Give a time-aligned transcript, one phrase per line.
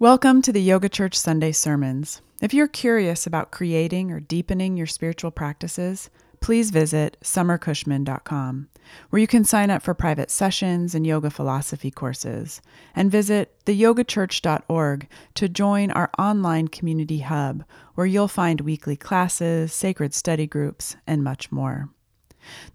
[0.00, 2.22] Welcome to the Yoga Church Sunday Sermons.
[2.40, 8.68] If you're curious about creating or deepening your spiritual practices, please visit summercushman.com,
[9.10, 12.62] where you can sign up for private sessions and yoga philosophy courses,
[12.94, 17.64] and visit theyogachurch.org to join our online community hub,
[17.96, 21.88] where you'll find weekly classes, sacred study groups, and much more.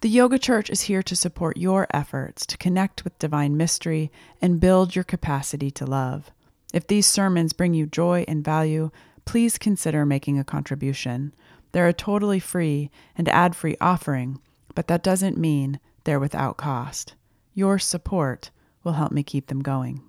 [0.01, 4.11] The Yoga Church is here to support your efforts to connect with divine mystery
[4.41, 6.29] and build your capacity to love.
[6.73, 8.89] If these sermons bring you joy and value,
[9.25, 11.33] please consider making a contribution.
[11.71, 14.39] They're a totally free and ad free offering,
[14.75, 17.13] but that doesn't mean they're without cost.
[17.53, 18.49] Your support
[18.83, 20.01] will help me keep them going.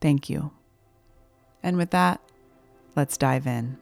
[0.00, 0.52] Thank you.
[1.62, 2.20] And with that,
[2.94, 3.78] let's dive in.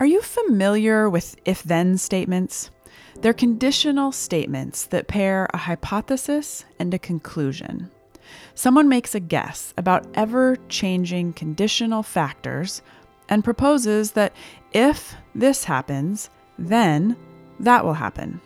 [0.00, 2.70] Are you familiar with if then statements?
[3.20, 7.90] They're conditional statements that pair a hypothesis and a conclusion.
[8.54, 12.82] Someone makes a guess about ever changing conditional factors
[13.28, 14.32] and proposes that
[14.72, 17.16] if this happens, then
[17.60, 18.40] that will happen.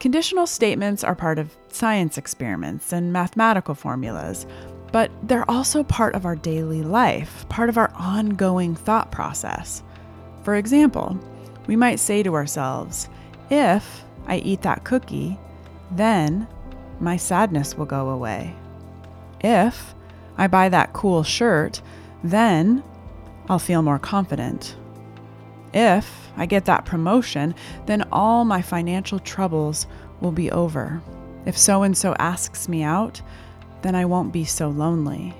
[0.00, 4.46] Conditional statements are part of science experiments and mathematical formulas,
[4.92, 9.82] but they're also part of our daily life, part of our ongoing thought process.
[10.42, 11.18] For example,
[11.66, 13.08] we might say to ourselves,
[13.50, 15.38] if I eat that cookie,
[15.90, 16.46] then
[17.00, 18.54] my sadness will go away.
[19.40, 19.94] If
[20.36, 21.80] I buy that cool shirt,
[22.22, 22.82] then
[23.48, 24.76] I'll feel more confident.
[25.72, 27.54] If I get that promotion,
[27.86, 29.86] then all my financial troubles
[30.20, 31.02] will be over.
[31.46, 33.20] If so and so asks me out,
[33.82, 35.34] then I won't be so lonely.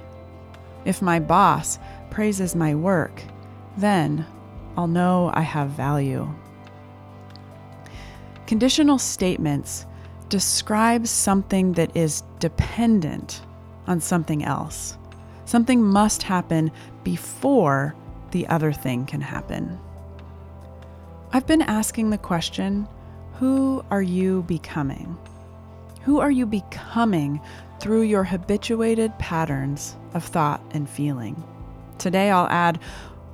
[0.85, 1.79] If my boss
[2.11, 3.23] praises my work,
[3.77, 4.27] then
[4.77, 6.33] I'll know I have value.
[8.49, 9.85] Conditional statements
[10.31, 13.43] describe something that is dependent
[13.87, 14.97] on something else.
[15.45, 16.71] Something must happen
[17.05, 17.95] before
[18.31, 19.79] the other thing can happen.
[21.31, 22.89] I've been asking the question
[23.35, 25.19] who are you becoming?
[26.05, 27.43] Who are you becoming
[27.81, 31.45] through your habituated patterns of thought and feeling?
[31.99, 32.81] Today I'll add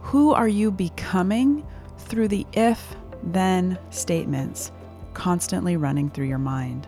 [0.00, 1.64] who are you becoming
[1.98, 4.72] through the if then statements
[5.14, 6.86] constantly running through your mind.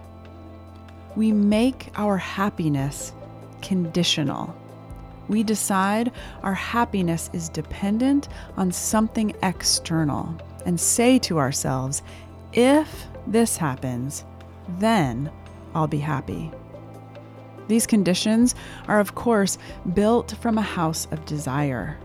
[1.14, 3.12] We make our happiness
[3.62, 4.54] conditional.
[5.28, 12.02] We decide our happiness is dependent on something external and say to ourselves,
[12.52, 14.24] if this happens,
[14.78, 15.30] then
[15.74, 16.50] I'll be happy.
[17.68, 18.54] These conditions
[18.86, 19.58] are, of course,
[19.94, 21.98] built from a house of desire.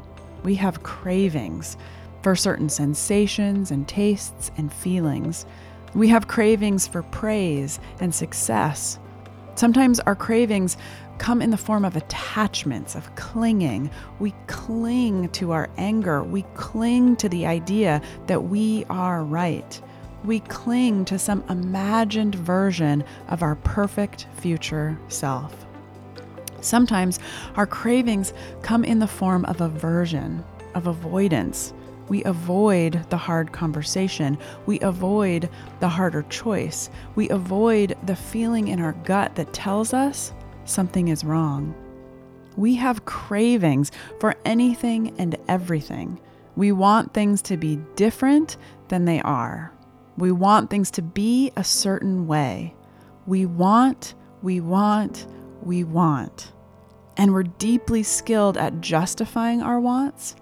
[0.44, 1.78] We have cravings
[2.24, 5.46] for certain sensations and tastes and feelings
[5.94, 8.98] we have cravings for praise and success.
[9.56, 10.78] Sometimes our cravings
[11.18, 13.92] come in the form of attachments, of clinging.
[14.20, 16.24] We cling to our anger.
[16.24, 19.82] We cling to the idea that we are right.
[20.24, 25.66] We cling to some imagined version of our perfect future self.
[26.62, 27.20] Sometimes
[27.56, 30.44] our cravings come in the form of aversion,
[30.74, 31.74] of avoidance.
[32.12, 34.38] We avoid the hard conversation.
[34.66, 35.50] We avoid
[35.80, 36.90] the harder choice.
[37.16, 40.34] We avoid the feeling in our gut that tells us
[40.66, 41.74] something is wrong.
[42.58, 46.20] We have cravings for anything and everything.
[46.58, 48.58] We want things to be different
[48.90, 49.72] than they are.
[50.18, 52.76] We want things to be a certain way.
[53.26, 55.28] We want, we want,
[55.64, 56.52] we want.
[57.16, 60.36] And we're deeply skilled at justifying our wants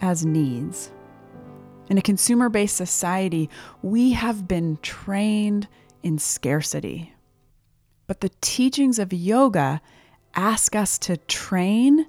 [0.00, 0.92] as needs.
[1.88, 3.48] In a consumer based society,
[3.82, 5.68] we have been trained
[6.02, 7.12] in scarcity.
[8.06, 9.80] But the teachings of yoga
[10.34, 12.06] ask us to train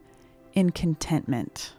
[0.53, 1.73] in contentment.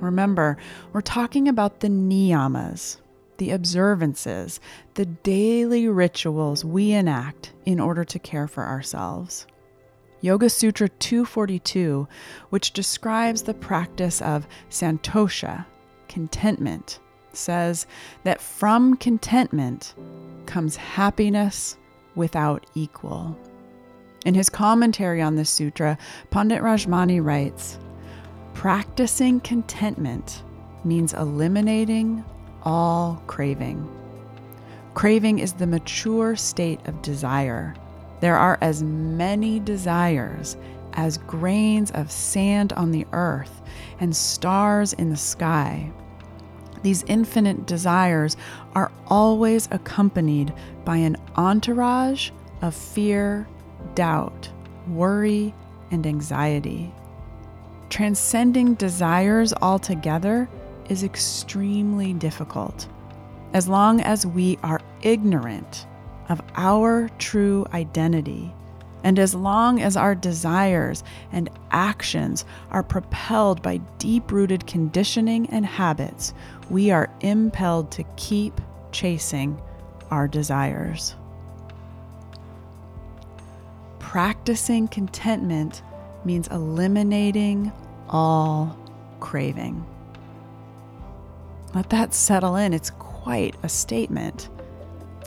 [0.00, 0.56] Remember,
[0.92, 2.98] we're talking about the niyamas,
[3.38, 4.60] the observances,
[4.94, 9.46] the daily rituals we enact in order to care for ourselves.
[10.20, 12.08] Yoga Sutra 242,
[12.50, 15.64] which describes the practice of santosha,
[16.18, 16.98] contentment
[17.32, 17.86] says
[18.24, 19.94] that from contentment
[20.46, 21.76] comes happiness
[22.16, 23.38] without equal.
[24.26, 25.96] In his commentary on this sutra,
[26.30, 27.78] Pandit Rajmani writes
[28.52, 30.42] Practicing contentment
[30.82, 32.24] means eliminating
[32.64, 33.88] all craving.
[34.94, 37.76] Craving is the mature state of desire.
[38.18, 40.56] There are as many desires
[40.94, 43.62] as grains of sand on the earth
[44.00, 45.92] and stars in the sky.
[46.82, 48.36] These infinite desires
[48.74, 50.52] are always accompanied
[50.84, 52.30] by an entourage
[52.62, 53.46] of fear
[53.94, 54.50] doubt,
[54.88, 55.54] worry,
[55.90, 56.92] and anxiety.
[57.90, 60.48] Transcending desires altogether
[60.88, 62.88] is extremely difficult
[63.52, 65.86] as long as we are ignorant
[66.28, 68.52] of our true identity,
[69.04, 75.64] and as long as our desires and actions are propelled by deep rooted conditioning and
[75.64, 76.34] habits,
[76.70, 78.60] we are impelled to keep
[78.92, 79.60] chasing
[80.10, 81.14] our desires.
[83.98, 85.82] Practicing contentment
[86.24, 87.72] means eliminating
[88.08, 88.76] all
[89.20, 89.84] craving.
[91.74, 92.72] Let that settle in.
[92.72, 94.48] It's quite a statement.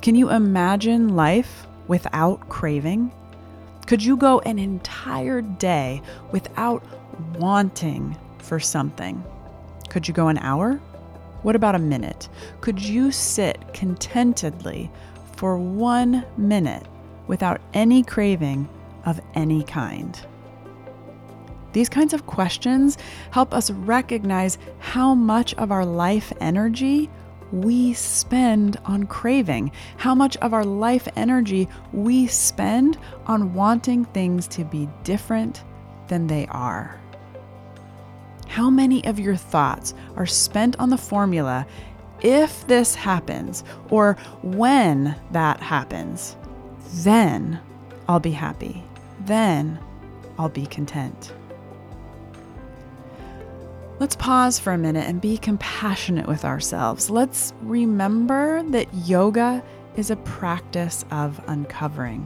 [0.01, 3.11] Can you imagine life without craving?
[3.91, 6.01] Could you go an entire day
[6.31, 6.81] without
[7.37, 9.21] wanting for something?
[9.89, 10.75] Could you go an hour?
[11.41, 12.29] What about a minute?
[12.61, 14.89] Could you sit contentedly
[15.35, 16.87] for one minute
[17.27, 18.69] without any craving
[19.05, 20.17] of any kind?
[21.73, 22.97] These kinds of questions
[23.31, 27.09] help us recognize how much of our life energy
[27.51, 34.47] we spend on craving, how much of our life energy we spend on wanting things
[34.49, 35.63] to be different
[36.07, 36.99] than they are.
[38.47, 41.65] How many of your thoughts are spent on the formula
[42.21, 46.35] if this happens or when that happens,
[46.95, 47.59] then
[48.07, 48.83] I'll be happy,
[49.21, 49.79] then
[50.37, 51.33] I'll be content.
[54.01, 57.11] Let's pause for a minute and be compassionate with ourselves.
[57.11, 59.63] Let's remember that yoga
[59.95, 62.25] is a practice of uncovering.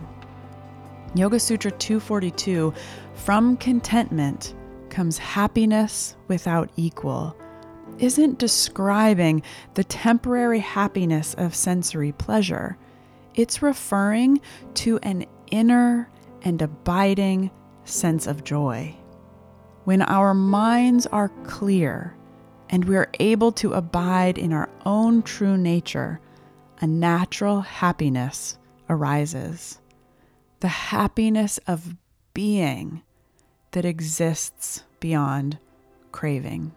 [1.16, 2.74] Yoga Sutra 242
[3.16, 4.56] From contentment
[4.89, 7.36] comes happiness without equal
[8.00, 9.44] isn't describing
[9.74, 12.78] the temporary happiness of sensory pleasure.
[13.33, 14.39] It's referring
[14.75, 16.10] to an inner
[16.42, 17.51] and abiding
[17.83, 18.95] sense of joy
[19.86, 22.16] when our minds are clear
[22.70, 26.20] and we are able to abide in our own true nature,
[26.82, 28.58] a natural happiness
[28.90, 29.80] arises.
[30.60, 31.96] The happiness of
[32.34, 33.04] being
[33.72, 35.60] that exists beyond
[36.12, 36.72] craving.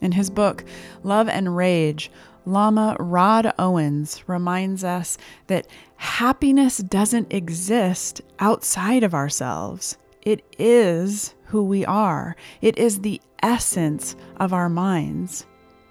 [0.00, 0.64] In his book,
[1.02, 2.10] Love and Rage,
[2.44, 5.16] Lama Rod Owens reminds us
[5.46, 9.96] that happiness doesn't exist outside of ourselves.
[10.22, 15.44] It is who we are, it is the essence of our minds.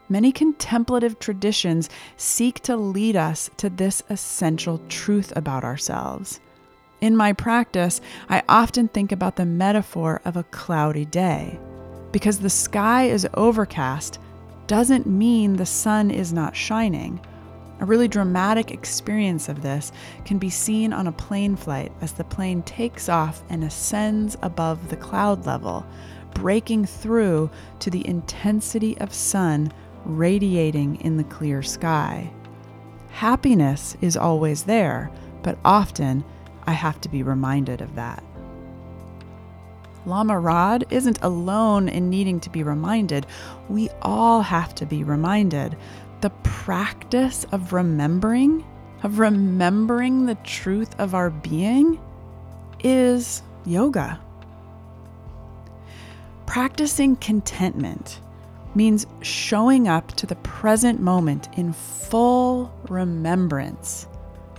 [0.10, 1.88] Many contemplative traditions
[2.18, 6.40] seek to lead us to this essential truth about ourselves.
[7.00, 11.60] In my practice, I often think about the metaphor of a cloudy day.
[12.12, 14.20] Because the sky is overcast
[14.66, 17.24] doesn't mean the sun is not shining.
[17.82, 19.92] A really dramatic experience of this
[20.24, 24.90] can be seen on a plane flight as the plane takes off and ascends above
[24.90, 25.84] the cloud level,
[26.36, 27.50] breaking through
[27.80, 29.74] to the intensity of sun
[30.06, 32.32] radiating in the clear sky.
[33.10, 35.10] Happiness is always there,
[35.42, 36.24] but often
[36.68, 38.24] I have to be reminded of that.
[40.06, 43.26] Lama Rod isn't alone in needing to be reminded.
[43.70, 45.76] We all have to be reminded
[46.22, 46.30] the
[46.72, 48.64] practice of remembering,
[49.04, 52.00] of remembering the truth of our being,
[52.82, 54.18] is yoga.
[56.46, 58.22] Practicing contentment
[58.74, 64.08] means showing up to the present moment in full remembrance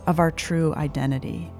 [0.06, 1.50] of our true identity.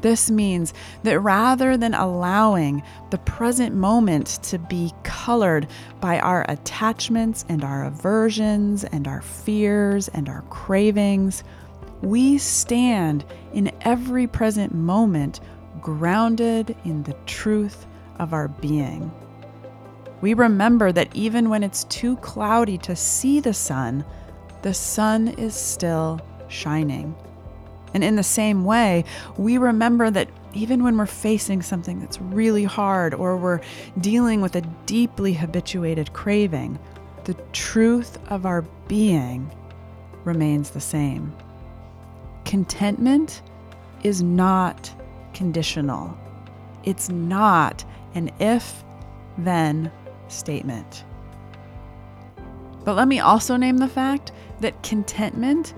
[0.00, 5.66] This means that rather than allowing the present moment to be colored
[6.00, 11.44] by our attachments and our aversions and our fears and our cravings,
[12.02, 15.40] we stand in every present moment
[15.80, 17.86] grounded in the truth
[18.18, 19.10] of our being.
[20.20, 24.04] We remember that even when it's too cloudy to see the sun,
[24.62, 27.14] the sun is still shining.
[27.94, 29.04] And in the same way,
[29.36, 33.60] we remember that even when we're facing something that's really hard or we're
[34.00, 36.78] dealing with a deeply habituated craving,
[37.24, 39.50] the truth of our being
[40.24, 41.34] remains the same.
[42.44, 43.42] Contentment
[44.02, 44.92] is not
[45.34, 46.16] conditional,
[46.84, 48.82] it's not an if
[49.38, 49.90] then
[50.28, 51.04] statement.
[52.84, 55.74] But let me also name the fact that contentment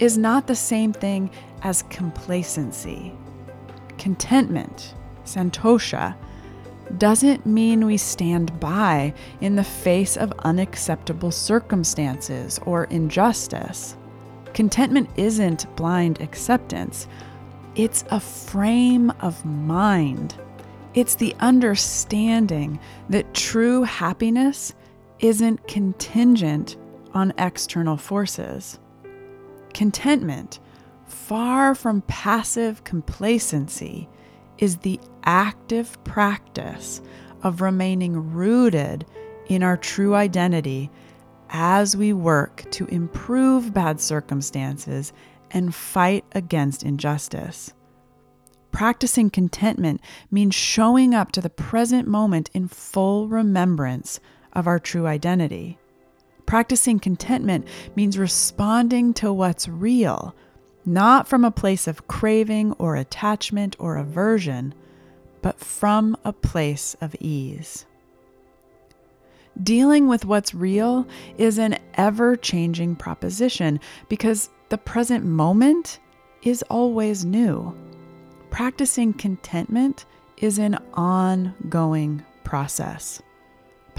[0.00, 1.30] is not the same thing
[1.62, 3.12] as complacency.
[3.98, 6.16] Contentment, santosha,
[6.98, 13.96] doesn't mean we stand by in the face of unacceptable circumstances or injustice.
[14.54, 17.06] Contentment isn't blind acceptance,
[17.76, 20.34] It's a frame of mind.
[20.94, 24.74] It's the understanding that true happiness
[25.20, 26.76] isn't contingent
[27.14, 28.80] on external forces.
[29.74, 30.60] Contentment,
[31.06, 34.08] far from passive complacency,
[34.58, 37.00] is the active practice
[37.42, 39.06] of remaining rooted
[39.46, 40.90] in our true identity
[41.48, 45.12] as we work to improve bad circumstances
[45.50, 47.72] and fight against injustice.
[48.70, 50.00] Practicing contentment
[50.30, 54.20] means showing up to the present moment in full remembrance
[54.52, 55.78] of our true identity.
[56.50, 60.34] Practicing contentment means responding to what's real,
[60.84, 64.74] not from a place of craving or attachment or aversion,
[65.42, 67.86] but from a place of ease.
[69.62, 71.06] Dealing with what's real
[71.38, 73.78] is an ever changing proposition
[74.08, 76.00] because the present moment
[76.42, 77.72] is always new.
[78.50, 80.04] Practicing contentment
[80.38, 83.22] is an ongoing process.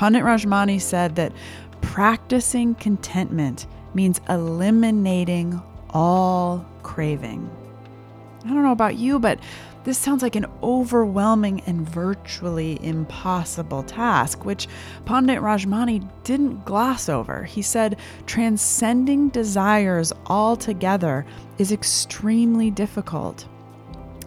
[0.01, 1.31] Pandit Rajmani said that
[1.81, 7.47] practicing contentment means eliminating all craving.
[8.43, 9.37] I don't know about you, but
[9.83, 14.67] this sounds like an overwhelming and virtually impossible task, which
[15.05, 17.43] Pandit Rajmani didn't gloss over.
[17.43, 21.27] He said transcending desires altogether
[21.59, 23.45] is extremely difficult.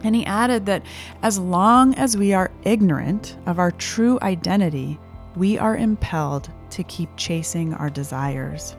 [0.05, 0.85] And he added that
[1.23, 5.01] as long as we are ignorant of our true identity,
[5.37, 8.77] we are impelled to keep chasing our desires.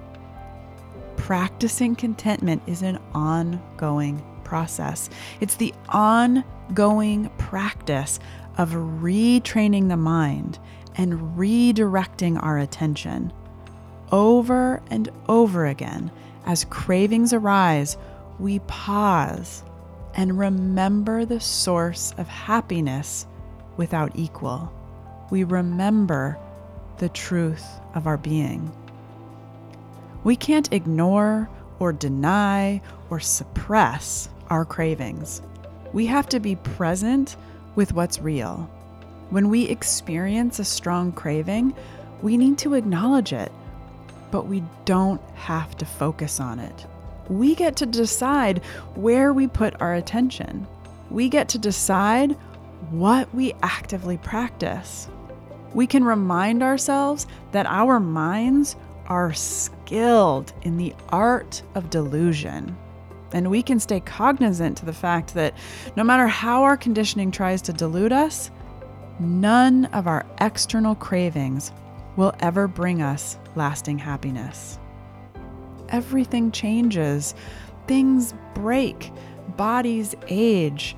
[1.18, 5.10] Practicing contentment is an ongoing process.
[5.42, 8.20] It's the ongoing practice
[8.58, 10.60] of retraining the mind
[10.98, 13.34] and redirecting our attention.
[14.12, 16.12] Over and over again,
[16.46, 17.98] as cravings arise,
[18.40, 19.64] we pause
[20.14, 23.28] and remember the source of happiness
[23.76, 24.72] without equal.
[25.32, 26.38] We remember
[26.98, 28.72] the truth of our being.
[30.24, 31.50] We can't ignore
[31.80, 35.42] or deny or suppress our cravings.
[35.94, 37.38] We have to be present
[37.76, 38.70] with what's real.
[39.30, 41.76] When we experience a strong craving,
[42.22, 43.52] we need to acknowledge it,
[44.32, 46.86] but we don't have to focus on it
[47.30, 48.60] we get to decide
[48.96, 50.68] where we put our attention.
[51.10, 52.34] We get to decide
[52.92, 55.08] what we actively practice.
[55.76, 62.76] We can remind ourselves that our minds are skilled in the art of delusion.
[63.32, 65.54] And we can stay cognizant to the fact that
[65.96, 68.50] no matter how our conditioning tries to delude us,
[69.20, 71.72] none of our external cravings
[72.16, 74.80] will ever bring us lasting happiness
[75.90, 77.36] everything changes.
[77.88, 79.12] Things break,
[79.58, 80.96] bodies age,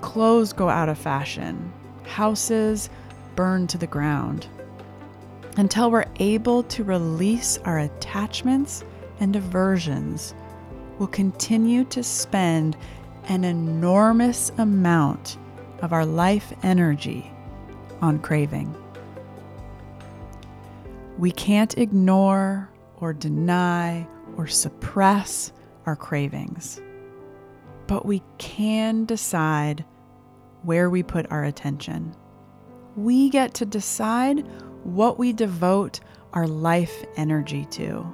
[0.00, 1.72] clothes go out of fashion,
[2.04, 2.88] houses
[3.36, 4.46] burn to the ground.
[5.56, 8.84] Until we're able to release our attachments
[9.18, 10.34] and aversions,
[10.98, 12.76] we'll continue to spend
[13.24, 15.36] an enormous amount
[15.82, 17.30] of our life energy
[18.00, 18.74] on craving.
[21.18, 24.06] We can't ignore or deny
[24.36, 25.52] or suppress
[25.86, 26.80] our cravings.
[27.86, 29.84] But we can decide
[30.62, 32.14] where we put our attention.
[32.96, 34.46] We get to decide
[34.84, 36.00] what we devote
[36.32, 38.06] our life energy to.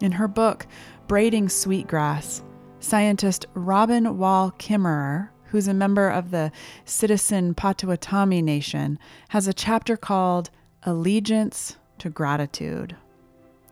[0.00, 0.66] In her book,
[1.06, 2.42] Braiding Sweetgrass,
[2.80, 6.52] scientist Robin Wall Kimmerer, who's a member of the
[6.84, 8.98] Citizen Potawatomi Nation,
[9.30, 10.50] has a chapter called
[10.84, 12.96] Allegiance to Gratitude.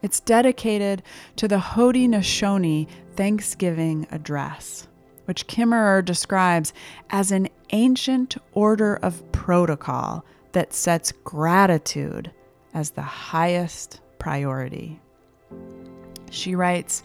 [0.03, 1.03] It's dedicated
[1.37, 4.89] to the Haudenosaunee Thanksgiving Address,
[5.27, 6.73] which Kimmerer describes
[7.11, 12.31] as an ancient order of protocol that sets gratitude
[12.73, 14.99] as the highest priority.
[16.31, 17.03] She writes,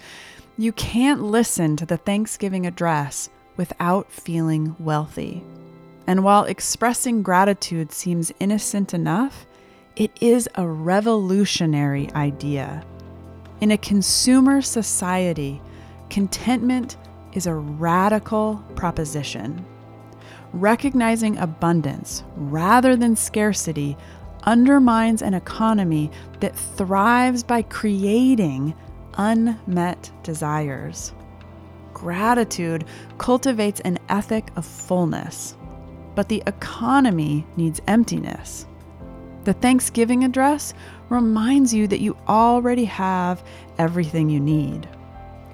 [0.57, 5.43] You can't listen to the Thanksgiving address without feeling wealthy.
[6.07, 9.45] And while expressing gratitude seems innocent enough,
[9.95, 12.83] it is a revolutionary idea.
[13.59, 15.61] In a consumer society,
[16.09, 16.97] contentment
[17.33, 19.65] is a radical proposition.
[20.53, 23.95] Recognizing abundance rather than scarcity
[24.43, 28.73] undermines an economy that thrives by creating
[29.17, 31.13] unmet desires.
[31.93, 32.85] Gratitude
[33.17, 35.55] cultivates an ethic of fullness,
[36.15, 38.65] but the economy needs emptiness.
[39.43, 40.73] The Thanksgiving address
[41.09, 43.43] reminds you that you already have
[43.77, 44.87] everything you need.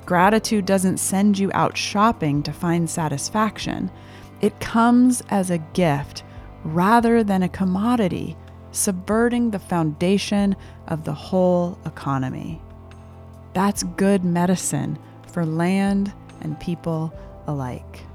[0.08, 3.92] Gratitude doesn't send you out shopping to find satisfaction.
[4.40, 6.24] It comes as a gift
[6.64, 8.38] rather than a commodity,
[8.72, 10.56] subverting the foundation
[10.88, 12.62] of the whole economy.
[13.52, 14.98] That's good medicine
[15.28, 17.14] for land and people
[17.46, 18.06] alike.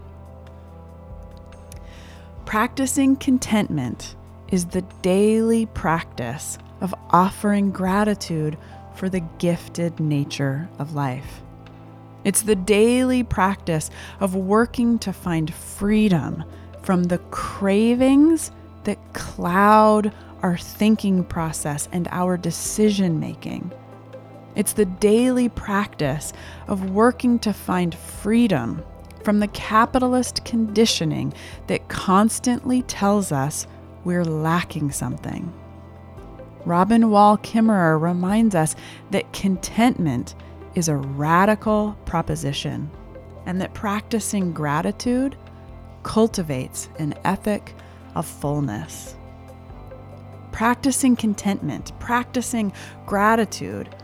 [2.46, 4.16] Practicing contentment
[4.48, 8.56] is the daily practice of offering gratitude
[8.94, 11.42] for the gifted nature of life.
[12.24, 16.44] It's the daily practice of working to find freedom
[16.82, 18.50] from the cravings
[18.84, 20.12] that cloud
[20.42, 23.72] our thinking process and our decision making.
[24.54, 26.32] It's the daily practice
[26.68, 28.82] of working to find freedom
[29.24, 31.32] from the capitalist conditioning
[31.68, 33.66] that constantly tells us
[34.04, 35.52] we're lacking something.
[36.64, 38.74] Robin Wall Kimmerer reminds us
[39.10, 40.34] that contentment
[40.74, 42.90] is a radical proposition
[43.46, 45.36] and that practicing gratitude
[46.02, 47.74] cultivates an ethic
[48.14, 49.16] of fullness.
[50.52, 52.72] Practicing contentment, practicing
[53.06, 53.94] gratitude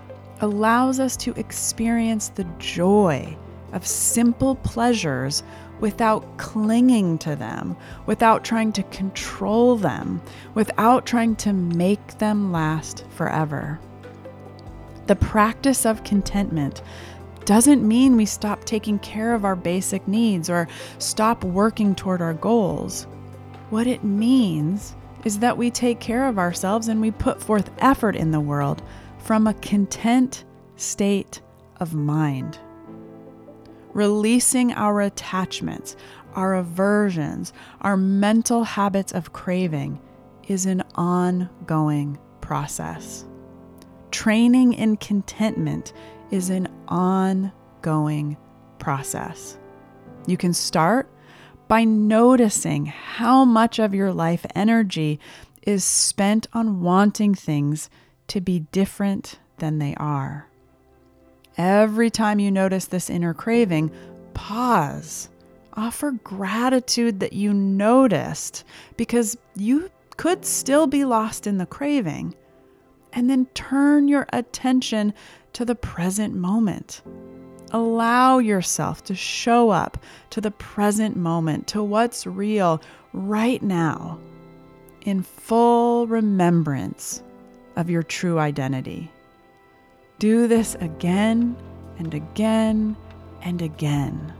[0.41, 3.37] allows us to experience the joy
[3.73, 5.43] of simple pleasures
[5.81, 10.21] without clinging to them, without trying to control them,
[10.55, 13.79] without trying to make them last forever.
[15.09, 16.83] The practice of contentment
[17.45, 22.35] doesn't mean we stop taking care of our basic needs or stop working toward our
[22.35, 23.07] goals.
[23.71, 28.17] What it means is that we take care of ourselves and we put forth effort
[28.17, 28.83] in the world
[29.19, 30.45] from a content
[30.77, 31.41] state
[31.81, 32.59] of mind
[33.95, 35.97] releasing our attachments,
[36.35, 40.01] our aversions, our mental habits of craving
[40.47, 43.25] is an ongoing process.
[44.11, 45.93] Training in contentment
[46.31, 48.37] is an ongoing
[48.79, 49.59] process.
[50.27, 51.09] You can start
[51.69, 55.21] by noticing how much of your life energy
[55.63, 57.91] is spent on wanting things
[58.29, 60.49] to be different than they are.
[61.59, 63.91] Every time you notice this inner craving,
[64.33, 65.29] pause.
[65.75, 68.65] Offer gratitude that you noticed
[68.97, 72.35] because you could still be lost in the craving.
[73.13, 75.15] And then turn your attention
[75.55, 77.03] to the present moment.
[77.71, 79.99] Allow yourself to show up
[80.31, 82.81] to the present moment, to what's real
[83.13, 84.19] right now,
[85.03, 87.23] in full remembrance
[87.77, 89.11] of your true identity.
[90.19, 91.57] Do this again
[91.99, 92.97] and again
[93.43, 94.33] and again.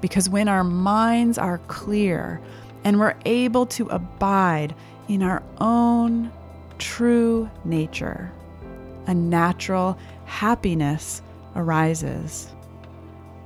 [0.00, 2.40] Because when our minds are clear
[2.84, 4.74] and we're able to abide
[5.08, 6.32] in our own
[6.80, 8.32] true nature,
[9.06, 11.22] a natural happiness
[11.54, 12.52] arises.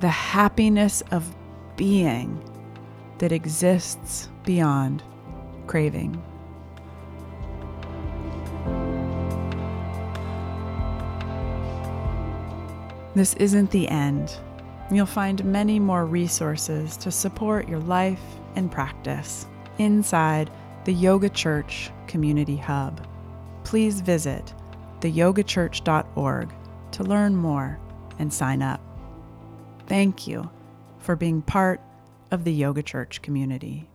[0.01, 1.35] The happiness of
[1.77, 2.43] being
[3.19, 5.03] that exists beyond
[5.67, 6.23] craving.
[13.15, 14.37] This isn't the end.
[14.91, 18.23] You'll find many more resources to support your life
[18.57, 19.47] and practice
[19.79, 20.51] inside
[20.85, 23.07] the Yoga Church Community Hub.
[23.75, 24.55] Please visit
[25.01, 26.55] theyogachurch.org
[26.93, 27.81] to learn more
[28.21, 28.81] and sign up.
[29.89, 30.49] Thank you
[31.01, 31.81] for being part
[32.31, 33.89] of the Yoga Church community.